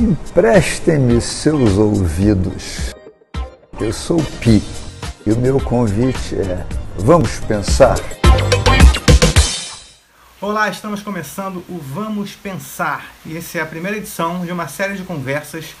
[0.00, 2.94] Emprestem-me seus ouvidos.
[3.78, 4.62] Eu sou o Pi
[5.26, 7.96] e o meu convite é: vamos pensar?
[10.40, 14.96] Olá, estamos começando o Vamos Pensar e essa é a primeira edição de uma série
[14.96, 15.76] de conversas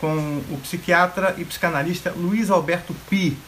[0.00, 3.38] com o psiquiatra e psicanalista Luiz Alberto Pi,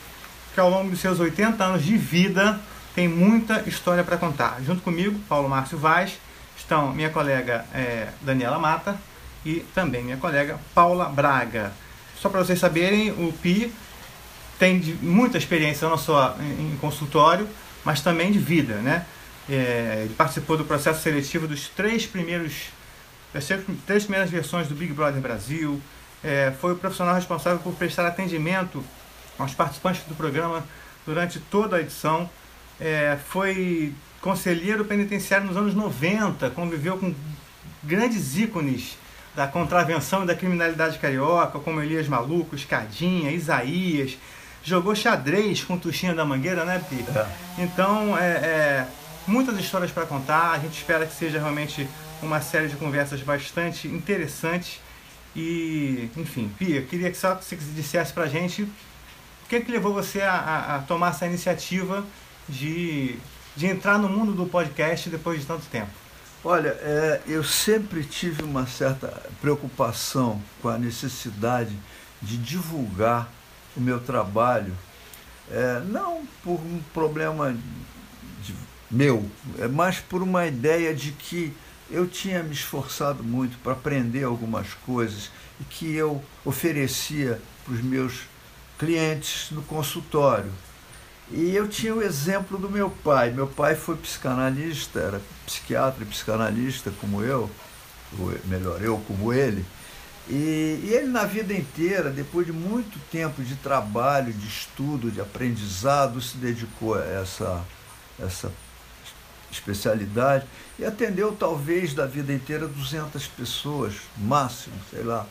[0.54, 2.60] que ao longo dos seus 80 anos de vida
[2.94, 4.60] tem muita história para contar.
[4.64, 6.12] Junto comigo, Paulo Márcio Vaz,
[6.56, 8.96] estão minha colega é, Daniela Mata
[9.44, 11.72] e também minha colega Paula Braga.
[12.20, 13.72] Só para vocês saberem, o Pi
[14.58, 17.48] tem muita experiência não só em, em, consultório,
[17.84, 19.04] mas também de vida, né?
[19.50, 22.68] É, ele participou do processo seletivo dos três primeiros,
[23.34, 23.44] das
[23.84, 25.80] três primeiras versões do Big Brother Brasil.
[26.22, 28.84] É, foi o profissional responsável por prestar atendimento
[29.36, 30.64] aos participantes do programa
[31.04, 32.30] durante toda a edição.
[32.80, 37.12] É, foi conselheiro penitenciário nos anos 90, conviveu com
[37.82, 38.96] grandes ícones
[39.34, 44.18] da contravenção e da criminalidade carioca, como Elias Maluco, Escadinha, Isaías.
[44.62, 47.04] Jogou xadrez com Tuxinha da Mangueira, né, Pi?
[47.16, 47.26] É.
[47.62, 48.86] Então, é, é,
[49.26, 50.52] muitas histórias para contar.
[50.52, 51.88] A gente espera que seja realmente
[52.22, 54.80] uma série de conversas bastante interessantes.
[55.34, 58.68] E, enfim, Pia, queria que só você dissesse pra gente o
[59.48, 62.04] que, que levou você a, a, a tomar essa iniciativa
[62.48, 63.16] de,
[63.56, 66.01] de entrar no mundo do podcast depois de tanto tempo.
[66.44, 69.08] Olha, é, eu sempre tive uma certa
[69.40, 71.76] preocupação com a necessidade
[72.20, 73.30] de divulgar
[73.76, 74.76] o meu trabalho,
[75.48, 77.56] é, não por um problema
[78.42, 78.54] de,
[78.90, 79.24] meu,
[79.56, 79.68] é
[80.08, 81.54] por uma ideia de que
[81.88, 87.80] eu tinha me esforçado muito para aprender algumas coisas e que eu oferecia para os
[87.80, 88.22] meus
[88.78, 90.50] clientes no consultório.
[91.30, 93.30] E eu tinha o exemplo do meu pai.
[93.30, 97.50] Meu pai foi psicanalista, era psiquiatra e psicanalista como eu,
[98.18, 99.64] ou melhor, eu como ele.
[100.28, 105.20] E, e, ele, na vida inteira, depois de muito tempo de trabalho, de estudo, de
[105.20, 107.64] aprendizado, se dedicou a essa,
[108.20, 108.52] essa
[109.50, 110.46] especialidade
[110.78, 115.26] e atendeu, talvez, da vida inteira 200 pessoas, máximo, sei lá.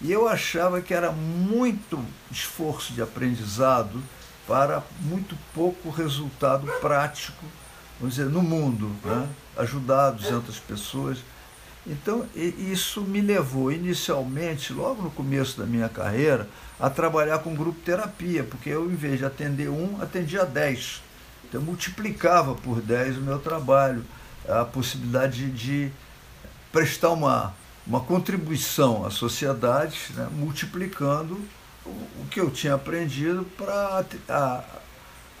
[0.00, 4.02] E eu achava que era muito esforço de aprendizado
[4.46, 7.44] para muito pouco resultado prático,
[7.98, 9.28] vamos dizer, no mundo, né?
[9.56, 11.18] ajudar 200 pessoas.
[11.86, 16.48] Então, isso me levou inicialmente, logo no começo da minha carreira,
[16.80, 21.02] a trabalhar com grupo terapia, porque eu, em vez de atender um, atendia 10.
[21.46, 24.04] Então, eu multiplicava por 10 o meu trabalho,
[24.48, 25.92] a possibilidade de, de
[26.72, 27.54] prestar uma,
[27.86, 30.28] uma contribuição à sociedade, né?
[30.32, 31.40] multiplicando
[31.86, 34.64] o que eu tinha aprendido para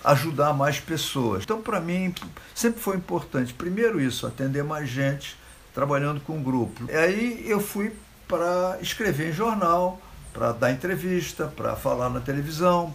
[0.04, 1.42] ajudar mais pessoas.
[1.44, 2.14] Então, para mim,
[2.54, 5.36] sempre foi importante, primeiro isso, atender mais gente,
[5.72, 6.84] trabalhando com um grupo.
[6.90, 7.92] E aí eu fui
[8.28, 10.00] para escrever em jornal,
[10.32, 12.92] para dar entrevista, para falar na televisão,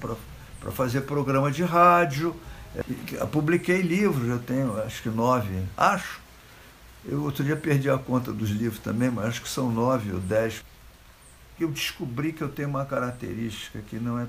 [0.59, 2.35] para fazer programa de rádio.
[3.11, 6.19] Eu publiquei livros, eu tenho acho que nove, acho.
[7.05, 10.19] Eu outro dia perdi a conta dos livros também, mas acho que são nove ou
[10.19, 10.63] dez
[11.63, 14.27] eu descobri que eu tenho uma característica que não é,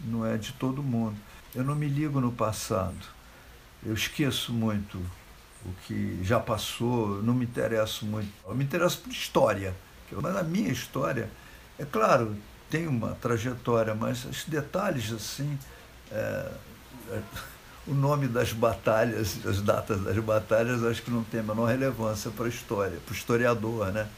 [0.00, 1.16] não é de todo mundo.
[1.54, 3.06] Eu não me ligo no passado.
[3.84, 4.98] Eu esqueço muito
[5.64, 8.28] o que já passou, não me interesso muito.
[8.46, 9.74] Eu me interesso por história.
[10.10, 11.28] Mas a minha história,
[11.78, 12.36] é claro,
[12.70, 15.58] tem uma trajetória, mas os detalhes assim.
[16.10, 16.52] É,
[17.10, 17.22] é,
[17.86, 22.30] o nome das batalhas, as datas das batalhas, acho que não tem a menor relevância
[22.30, 24.08] para a história, para o historiador, né?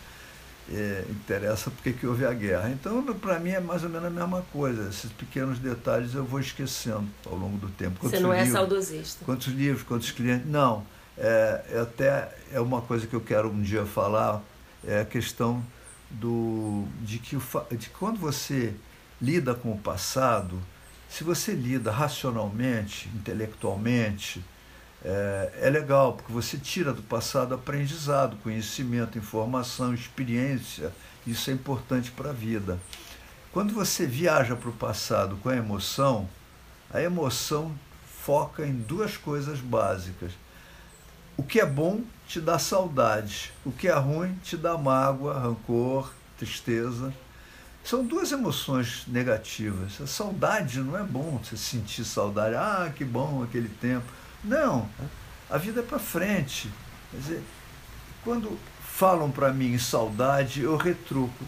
[0.72, 2.70] É, interessa porque que houve a guerra.
[2.70, 4.88] Então, para mim, é mais ou menos a mesma coisa.
[4.88, 8.00] Esses pequenos detalhes eu vou esquecendo ao longo do tempo.
[8.00, 9.24] Quantos Você não é livros, saudosista.
[9.24, 10.46] Quantos livros, quantos clientes.
[10.46, 10.84] Não.
[11.16, 14.42] É, é, até é uma coisa que eu quero um dia falar,
[14.86, 15.64] é a questão
[16.10, 17.36] do, de que
[17.76, 18.74] de quando você
[19.20, 20.60] lida com o passado,
[21.08, 24.44] se você lida racionalmente, intelectualmente,
[25.04, 30.92] é, é legal, porque você tira do passado aprendizado, conhecimento, informação, experiência.
[31.26, 32.78] Isso é importante para a vida.
[33.52, 36.28] Quando você viaja para o passado com a emoção,
[36.92, 37.74] a emoção
[38.06, 40.32] foca em duas coisas básicas.
[41.36, 46.12] O que é bom te dá saudade, o que é ruim te dá mágoa, rancor,
[46.36, 47.14] tristeza.
[47.84, 50.00] São duas emoções negativas.
[50.00, 52.56] A saudade não é bom você sentir saudade.
[52.56, 54.06] Ah, que bom aquele tempo.
[54.46, 54.88] Não,
[55.50, 56.70] a vida é para frente.
[57.10, 57.42] Quer dizer,
[58.22, 61.44] quando falam para mim em saudade, eu retruco.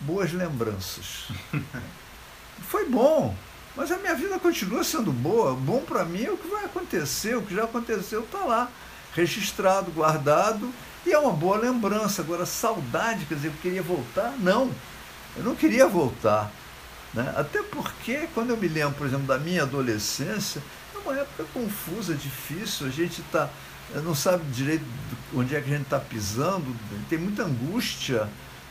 [0.00, 1.28] Boas lembranças.
[2.68, 3.34] Foi bom,
[3.76, 5.54] mas a minha vida continua sendo boa.
[5.54, 8.70] Bom para mim é o que vai acontecer, o que já aconteceu está lá.
[9.14, 10.72] registrado, guardado,
[11.04, 12.22] e é uma boa lembrança.
[12.22, 14.32] Agora, saudade, quer dizer, eu queria voltar?
[14.38, 14.70] Não,
[15.36, 16.50] eu não queria voltar.
[17.12, 17.34] Né?
[17.36, 20.62] Até porque, quando eu me lembro, por exemplo, da minha adolescência,
[21.10, 23.50] uma época confusa, difícil, a gente tá,
[23.96, 24.84] não sabe direito
[25.34, 26.74] onde é que a gente está pisando,
[27.08, 28.28] tem muita angústia.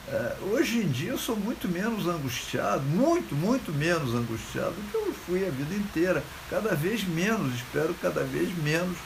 [0.08, 4.98] É, hoje em dia eu sou muito menos angustiado, muito, muito menos angustiado do que
[4.98, 6.24] eu fui a vida inteira.
[6.50, 8.98] Cada vez menos, espero cada vez menos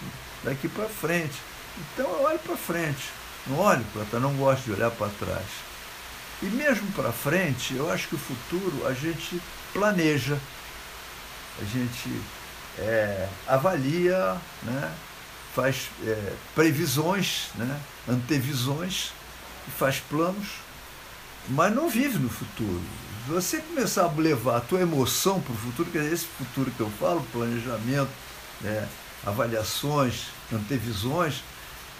[0.43, 1.35] daqui para frente.
[1.77, 3.09] Então eu olho para frente,
[3.47, 5.47] não olho para trás, não gosto de olhar para trás.
[6.41, 9.41] E mesmo para frente, eu acho que o futuro a gente
[9.73, 10.37] planeja,
[11.59, 12.09] a gente
[12.79, 14.91] é, avalia, né,
[15.55, 19.11] faz é, previsões, né, antevisões,
[19.77, 20.47] faz planos,
[21.49, 22.81] mas não vive no futuro.
[23.25, 26.71] Se você começar a levar a tua emoção para o futuro, que é esse futuro
[26.71, 28.11] que eu falo, planejamento,
[28.61, 28.87] né,
[29.25, 31.43] avaliações, antevisões,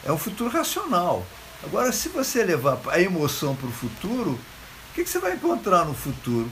[0.04, 1.26] é um futuro racional.
[1.64, 5.86] Agora, se você levar a emoção para o futuro, o que, que você vai encontrar
[5.86, 6.52] no futuro?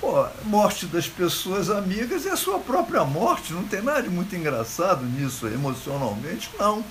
[0.00, 3.52] Pô, morte das pessoas amigas e a sua própria morte.
[3.52, 6.84] Não tem nada de muito engraçado nisso, emocionalmente, não.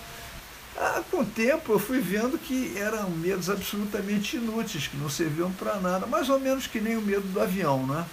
[0.77, 5.51] Ah, com o tempo eu fui vendo que eram medos absolutamente inúteis, que não serviam
[5.51, 8.05] para nada, mais ou menos que nem o medo do avião, né?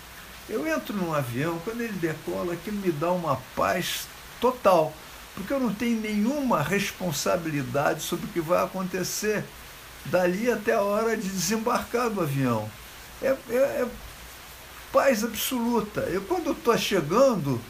[0.49, 4.07] Eu entro num avião, quando ele decola, aquilo me dá uma paz
[4.41, 4.95] total
[5.35, 9.45] porque eu não tenho nenhuma responsabilidade sobre o que vai acontecer
[10.07, 12.71] dali até a hora de desembarcar do avião.
[13.21, 13.87] É, é, é
[14.95, 16.03] paz absoluta.
[16.03, 17.61] Eu, quando estou chegando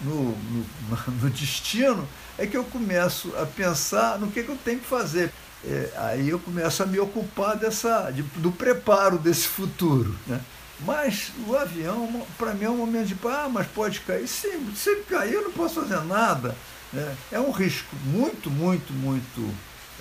[0.00, 0.66] no, no,
[1.22, 2.06] no, destino,
[2.36, 5.32] é que eu começo a pensar no que, que eu tenho que fazer.
[5.64, 10.18] É, aí eu começo a me ocupar dessa, de, do preparo desse futuro.
[10.26, 10.40] Né?
[10.80, 14.26] Mas o avião, para mim, é um momento de, ah, mas pode cair.
[14.26, 16.56] Sim, se cair, eu não posso fazer nada.
[16.92, 19.54] É, é um risco muito, muito, muito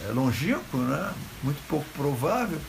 [0.04, 1.14] é, longínquo, né?
[1.44, 2.60] muito pouco provável,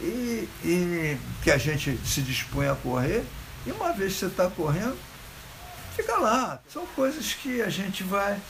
[0.00, 3.24] e, e que a gente se dispõe a correr,
[3.66, 4.96] e uma vez que você está correndo,
[5.96, 6.60] fica lá.
[6.68, 8.40] São coisas que a gente vai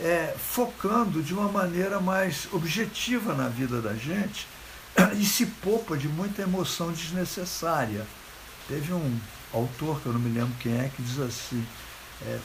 [0.00, 4.46] é, focando de uma maneira mais objetiva na vida da gente
[5.16, 8.06] e se poupa de muita emoção desnecessária.
[8.66, 9.18] Teve um
[9.52, 11.66] autor, que eu não me lembro quem é, que diz assim:
[12.22, 12.38] é,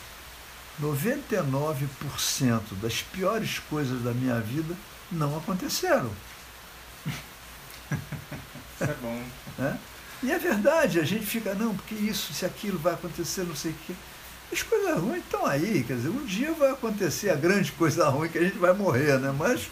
[0.81, 4.75] 99% das piores coisas da minha vida
[5.11, 6.11] não aconteceram.
[7.05, 9.23] Isso é bom.
[9.59, 9.92] É?
[10.23, 13.71] E é verdade, a gente fica, não, porque isso, se aquilo vai acontecer, não sei
[13.71, 13.93] o quê.
[14.51, 18.29] As coisas ruins estão aí, quer dizer, um dia vai acontecer a grande coisa ruim
[18.29, 19.35] que a gente vai morrer, né?
[19.37, 19.69] Mas.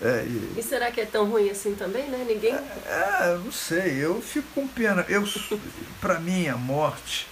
[0.00, 2.24] É, e, e, será que é tão ruim assim também, né?
[2.26, 2.54] Ninguém.
[2.54, 5.04] É, é não sei, eu fico com pena.
[5.08, 5.28] Eu,
[6.00, 7.26] para mim, a morte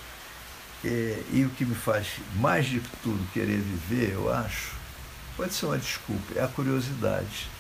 [0.85, 4.73] é, e o que me faz mais de tudo querer viver, eu acho,
[5.37, 7.54] pode ser uma desculpa, é a curiosidade.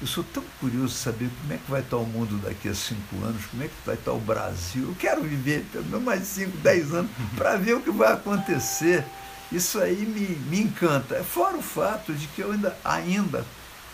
[0.00, 2.74] Eu sou tão curioso de saber como é que vai estar o mundo daqui a
[2.74, 4.88] cinco anos, como é que vai estar o Brasil.
[4.88, 9.04] Eu quero viver pelo menos mais cinco, dez anos para ver o que vai acontecer.
[9.52, 11.22] Isso aí me, me encanta.
[11.22, 13.44] Fora o fato de que eu ainda, ainda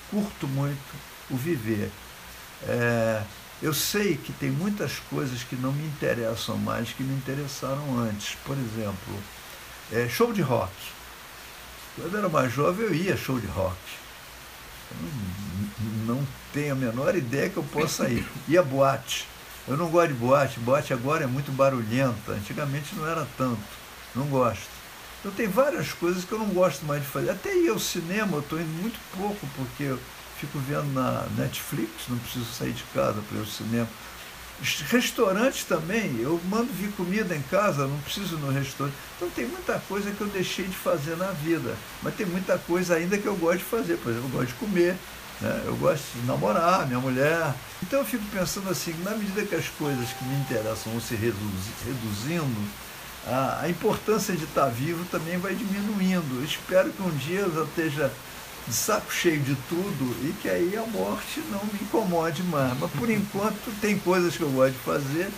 [0.08, 0.94] curto muito
[1.28, 1.90] o viver.
[2.62, 3.22] É,
[3.60, 8.36] eu sei que tem muitas coisas que não me interessam mais que me interessaram antes.
[8.44, 9.18] Por exemplo,
[9.90, 10.72] é, show de rock.
[11.96, 13.76] Quando eu era mais jovem, eu ia show de rock.
[14.90, 18.26] Eu não, tenho a menor ideia que eu possa ir.
[18.49, 19.26] Ia boate.
[19.66, 20.61] Eu não gosto de boate.
[20.61, 22.32] Boate agora é muito barulhenta.
[22.32, 23.61] Antigamente não era tanto.
[24.14, 24.76] Não gosto.
[25.25, 27.30] Eu tenho várias coisas que eu não gosto mais de fazer.
[27.30, 29.96] Até ir ao cinema eu estou indo muito pouco, porque
[30.38, 33.88] fico vendo na Netflix, não preciso sair de casa para ir ao cinema.
[34.62, 38.96] Restaurantes também, eu mando vir comida em casa, não preciso no restaurante.
[39.16, 42.94] Então tem muita coisa que eu deixei de fazer na vida, mas tem muita coisa
[42.94, 43.98] ainda que eu gosto de fazer.
[43.98, 44.96] Por exemplo, eu gosto de comer,
[45.42, 45.62] né?
[45.66, 47.54] eu gosto de namorar, minha mulher.
[47.82, 51.14] Então eu fico pensando assim, na medida que as coisas que me interessam vão se
[51.14, 52.68] reduzindo,
[53.26, 56.38] a, a importância de estar vivo também vai diminuindo.
[56.38, 58.12] Eu espero que um dia eu já esteja
[58.66, 62.78] de saco cheio de tudo e que aí a morte não me incomode mais.
[62.78, 65.30] Mas por enquanto tem coisas que eu gosto de fazer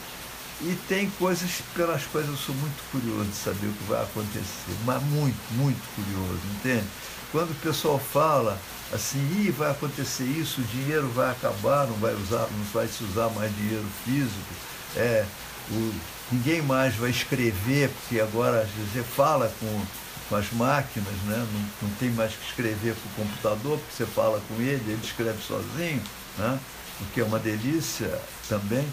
[0.63, 4.75] e tem coisas pelas quais eu sou muito curioso de saber o que vai acontecer.
[4.85, 6.87] Mas muito, muito curioso, entende?
[7.31, 8.59] Quando o pessoal fala
[8.93, 13.05] assim, Ih, vai acontecer isso, o dinheiro vai acabar, não vai usar, não vai se
[13.05, 14.55] usar mais dinheiro físico,
[14.97, 15.27] é,
[15.71, 15.93] o,
[16.33, 19.83] ninguém mais vai escrever, porque agora você fala com
[20.29, 21.47] com as máquinas, né?
[21.53, 25.01] não, não tem mais que escrever com o computador, porque você fala com ele, ele
[25.03, 26.03] escreve sozinho,
[26.37, 26.59] né?
[27.01, 28.87] o que é uma delícia também.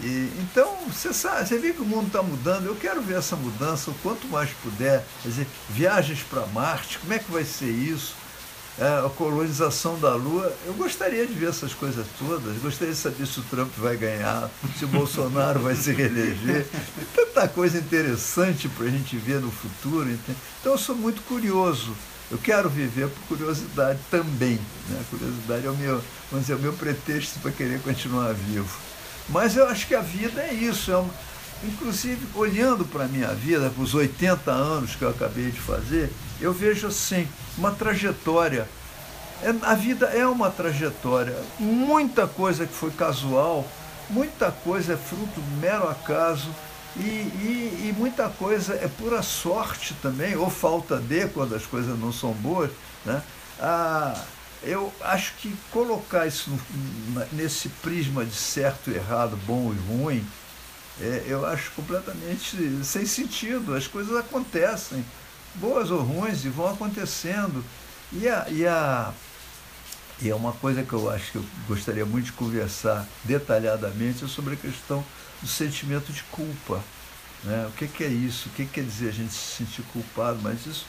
[0.00, 3.36] E, então, você sabe, você vê que o mundo está mudando, eu quero ver essa
[3.36, 5.04] mudança o quanto mais puder.
[5.22, 8.14] Quer dizer, viagens para Marte, como é que vai ser isso?
[8.78, 10.52] É, a colonização da Lua.
[10.66, 12.56] Eu gostaria de ver essas coisas todas.
[12.58, 16.66] Gostaria de saber se o Trump vai ganhar, se o Bolsonaro vai se reeleger.
[17.14, 20.10] Tanta coisa interessante para a gente ver no futuro.
[20.10, 20.38] Entende?
[20.60, 21.94] Então eu sou muito curioso.
[22.30, 24.58] Eu quero viver por curiosidade também.
[24.88, 25.00] Né?
[25.00, 28.74] A curiosidade é o meu, vamos dizer, o meu pretexto para querer continuar vivo.
[29.28, 30.90] Mas eu acho que a vida é isso.
[30.90, 31.12] É uma,
[31.62, 36.10] inclusive, olhando para a minha vida, para os 80 anos que eu acabei de fazer,
[36.42, 38.68] eu vejo assim, uma trajetória.
[39.42, 41.36] É, a vida é uma trajetória.
[41.58, 43.66] Muita coisa que foi casual,
[44.10, 46.48] muita coisa é fruto do mero acaso,
[46.96, 51.98] e, e, e, muita coisa é pura sorte também, ou falta de, quando as coisas
[51.98, 52.70] não são boas.
[53.04, 53.22] Né?
[53.58, 54.22] Ah,
[54.62, 60.26] eu acho que colocar isso no, nesse prisma de certo e errado, bom e ruim,
[61.00, 63.74] é, eu acho completamente sem sentido.
[63.74, 65.04] As coisas acontecem,
[65.54, 67.64] boas ou ruins, e vão acontecendo.
[68.12, 69.12] E, a, e, a,
[70.20, 74.28] e é uma coisa que eu acho que eu gostaria muito de conversar detalhadamente é
[74.28, 75.04] sobre a questão
[75.40, 76.82] do sentimento de culpa.
[77.44, 77.66] Né?
[77.68, 78.48] O que, que é isso?
[78.48, 80.38] O que quer dizer a gente se sentir culpado?
[80.42, 80.86] Mas isso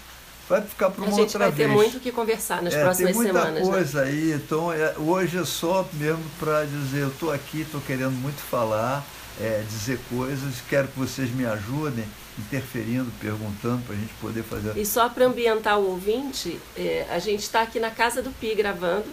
[0.48, 1.36] vai ficar para uma outra vez.
[1.36, 3.67] A gente vai ter muito o que conversar nas é, próximas tem muita semanas.
[3.67, 3.74] Né?
[3.74, 4.12] coisa né?
[4.12, 4.34] aí.
[4.34, 9.03] Então, é, hoje é só mesmo para dizer, eu estou aqui, estou querendo muito falar,
[9.40, 12.06] é, dizer coisas, quero que vocês me ajudem,
[12.38, 14.78] interferindo, perguntando, para a gente poder fazer.
[14.78, 18.54] E só para ambientar o ouvinte, é, a gente está aqui na casa do Pi
[18.56, 19.06] gravando,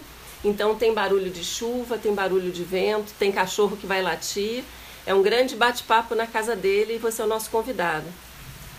[0.43, 4.63] então tem barulho de chuva, tem barulho de vento, tem cachorro que vai latir.
[5.05, 8.05] É um grande bate-papo na casa dele e você é o nosso convidado.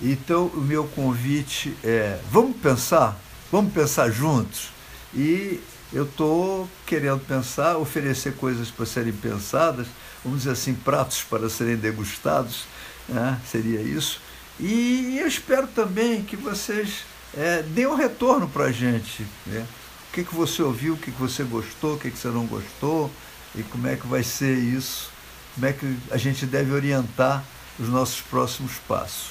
[0.01, 3.17] Então, o meu convite é: vamos pensar?
[3.51, 4.71] Vamos pensar juntos?
[5.15, 5.61] E
[5.93, 9.87] eu estou querendo pensar, oferecer coisas para serem pensadas,
[10.25, 12.65] vamos dizer assim, pratos para serem degustados,
[13.09, 13.41] né?
[13.51, 14.21] seria isso.
[14.61, 17.05] E eu espero também que vocês
[17.37, 19.27] é, deem um retorno para a gente.
[19.47, 19.67] Né?
[20.09, 22.47] O que, que você ouviu, o que, que você gostou, o que, que você não
[22.47, 23.11] gostou,
[23.55, 25.11] e como é que vai ser isso,
[25.55, 27.43] como é que a gente deve orientar
[27.79, 29.31] os nossos próximos passos.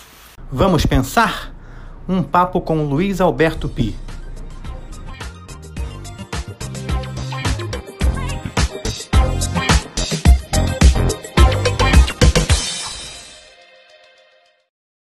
[0.51, 1.53] Vamos pensar?
[2.07, 3.95] Um papo com Luiz Alberto Pi.